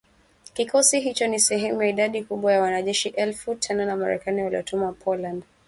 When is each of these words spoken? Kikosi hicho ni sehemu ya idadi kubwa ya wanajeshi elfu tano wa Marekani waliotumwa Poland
Kikosi 0.53 0.99
hicho 1.01 1.27
ni 1.27 1.39
sehemu 1.39 1.81
ya 1.81 1.87
idadi 1.89 2.23
kubwa 2.23 2.53
ya 2.53 2.61
wanajeshi 2.61 3.09
elfu 3.09 3.55
tano 3.55 3.87
wa 3.87 3.95
Marekani 3.95 4.43
waliotumwa 4.43 4.91
Poland 4.93 5.43